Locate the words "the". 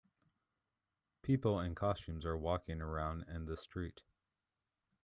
3.45-3.55